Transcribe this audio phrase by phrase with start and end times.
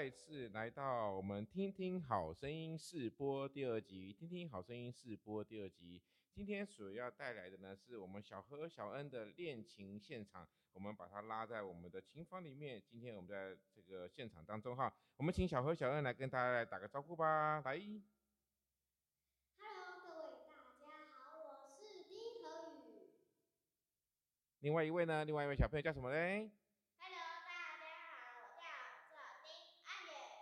[0.00, 4.14] 再次来到我们听听好声音试播第二集。
[4.14, 6.00] 听听好声音试播第二集，
[6.32, 10.48] 今天所要带来的呢，是我们小何小恩的恋情现场。
[10.72, 12.82] 我们把它拉在我们的琴房里面。
[12.88, 17.76] 今天我们在这个现场当中哈，我们请小何小恩来跟大家来打个招呼吧，来。
[19.58, 23.10] Hello，各位大家好，我是丁和宇。
[24.60, 25.26] 另外一位呢？
[25.26, 26.50] 另外一位小朋友叫什么嘞？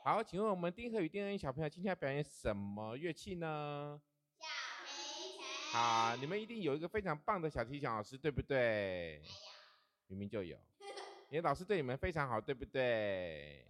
[0.09, 4.01] 好，请问我们丁和宇、丁恩小朋友今天要表演什么乐器呢？
[4.41, 4.47] 小
[4.87, 5.39] 提琴。
[5.71, 9.21] 好，你们一定有一个非常棒的小提琴老师，对不对？
[9.21, 9.33] 没有。
[10.07, 10.57] 明明就有。
[11.29, 13.67] 你的老师对你们非常好，对不对？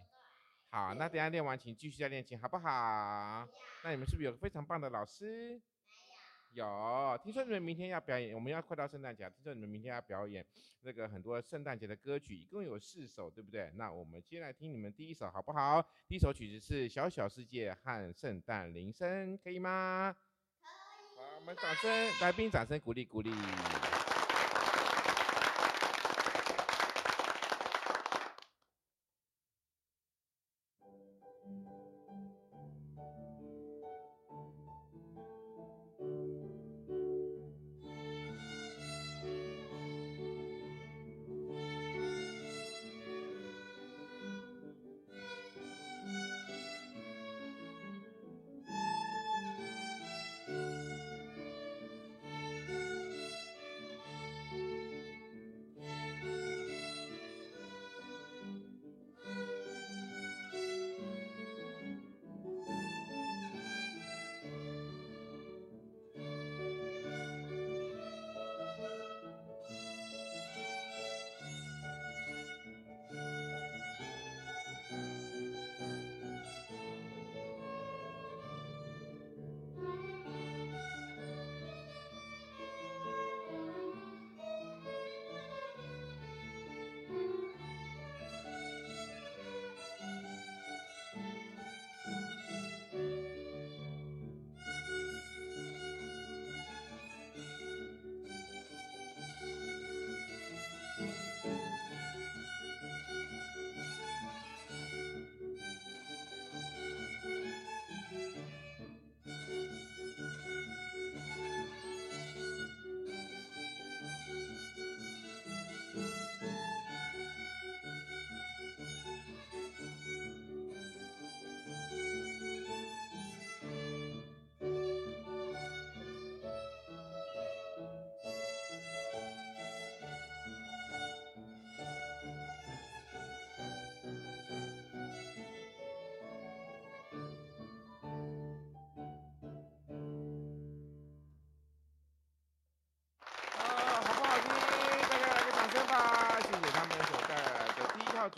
[0.70, 3.44] 好，那等下练完琴继续再练琴，好不好？
[3.82, 5.60] 那你们是不是有个非常棒的老师？
[6.52, 10.44] 有，听说你们明天要表演，我们要快到圣诞节，听说你们明天要表演
[10.82, 13.70] 那个很多圣诞节的歌曲，一共有四首，对不对？
[13.74, 15.84] 那我们接下来听你们第一首好不好？
[16.08, 20.16] 第一首曲子是《小小世界》和圣诞铃声，可以吗？
[20.62, 20.68] 可以。
[21.16, 21.90] 好，我们掌声，
[22.20, 23.30] 来宾掌声鼓励鼓励。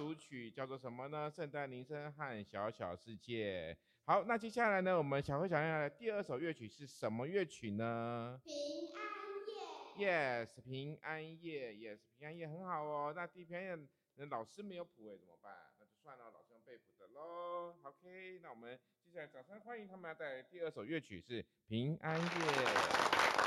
[0.01, 1.31] 主曲叫做什么呢？
[1.31, 3.77] 圣诞铃声和小小世界。
[4.07, 4.97] 好，那接下来呢？
[4.97, 8.41] 我们小何小亮的第二首乐曲是什么乐曲呢？
[8.43, 8.55] 平
[8.95, 9.05] 安
[9.99, 10.47] 夜。
[10.47, 11.73] Yes，平安夜。
[11.73, 13.13] Yes，平安夜很好哦。
[13.15, 13.79] 那第一篇夜，
[14.15, 15.53] 那老师没有谱哎，怎么办？
[15.79, 17.75] 那就算了，老师用背谱的喽。
[17.83, 23.40] OK，那我们接下来掌声欢迎他们要带来第二首乐曲是平安夜。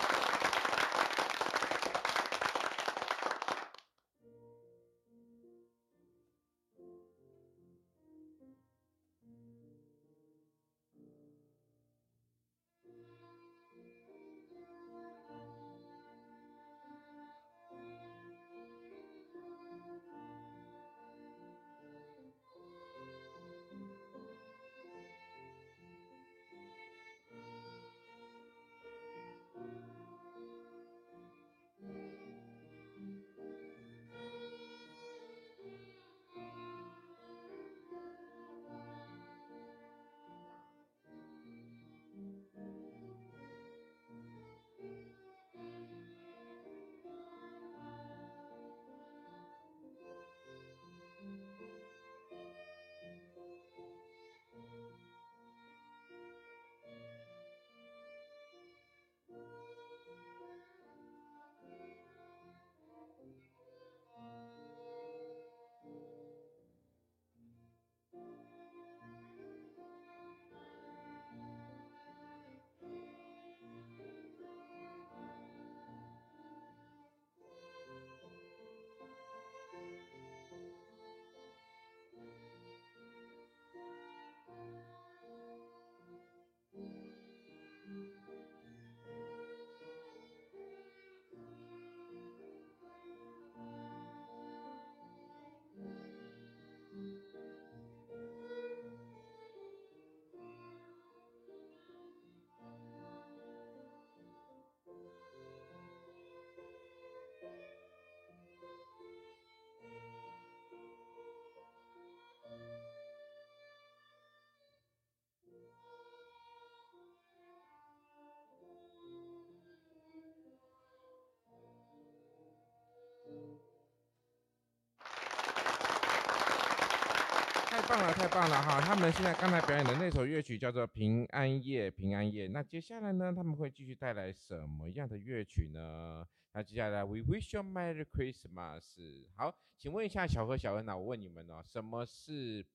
[128.11, 128.81] 太棒了哈！
[128.81, 132.47] 他们现在刚才表演的那首乐曲叫做《平安夜》，平安夜。
[132.47, 136.27] 那接下来呢，他们会继续带来什么样的乐曲呢？
[136.51, 139.25] 那接下来，We wish you Merry Christmas。
[139.35, 142.65] 好，请问一下小何、小恩啊，我问你们哦，什么是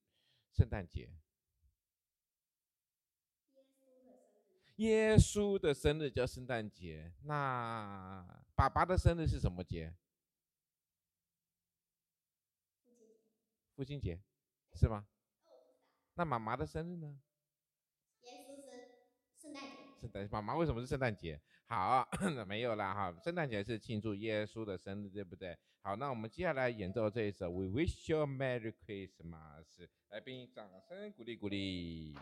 [0.53, 1.11] 圣诞节？
[4.77, 7.13] 耶稣的生日叫圣诞节。
[7.25, 9.93] 那爸爸的生日是什么节？
[13.75, 14.21] 父亲节，
[14.75, 15.07] 是吗？
[16.19, 17.17] 那妈妈的生日呢？
[18.23, 18.73] 耶稣生
[19.41, 20.01] 圣诞节。
[20.01, 21.41] 圣诞妈妈为什么是圣诞节？
[21.67, 22.09] 好，
[22.45, 25.57] 没有啦哈，圣诞节是庆祝耶稣的生日，对不对？
[25.81, 29.65] 好，那我们接下来演奏这一首《We Wish You a Merry Christmas》，
[30.09, 32.17] 来宾掌声鼓励鼓励。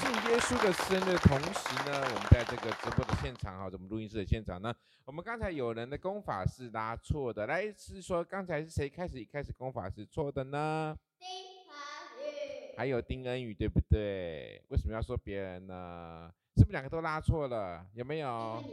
[0.00, 10.96] 庆耶稣的生日，同时呢，我们在这个直播的现场哈，我们录音室的现场呢，我们刚才有人的功法是拉错的，来是说刚才是谁开始一开始功法是错的呢？
[11.18, 12.32] 丁恩
[12.72, 14.62] 宇，还有丁恩宇，对不对？
[14.68, 16.32] 为什么要说别人呢？
[16.56, 17.84] 是不是两个都拉错了？
[17.92, 18.64] 有没有？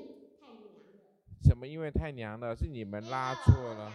[1.44, 1.68] 什么？
[1.68, 2.56] 因为太娘了？
[2.56, 3.92] 是你们拉错了？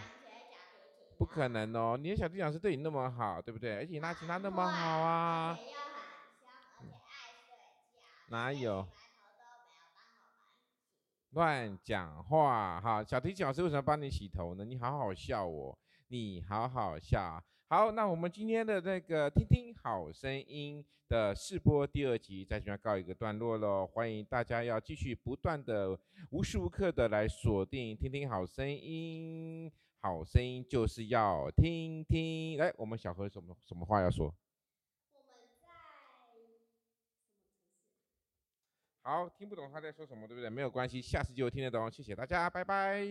[1.17, 3.77] 不可能哦，你的小弟讲师对你那么好，对不对？
[3.77, 5.57] 而且你拉琴拉那么好啊。
[8.33, 8.83] 哪有？
[11.33, 13.03] 乱讲话哈！
[13.03, 14.65] 小提琴老师为什么帮你洗头呢？
[14.65, 17.39] 你好好笑哦，你好好笑。
[17.67, 23.85] 好，那我们今天的那个听听好声音的试播第二集在这边告一个段落喽。
[23.85, 25.95] 欢迎大家要继续不断的
[26.31, 29.71] 无时无刻的来锁定听听好声音，
[30.01, 32.57] 好声音就是要听听。
[32.57, 34.33] 来，我们小何什么什么话要说？
[39.05, 40.49] 好，听不懂他在说什么，对不对？
[40.49, 41.91] 没有关系，下次就听得懂。
[41.91, 43.05] 谢谢大家，拜拜。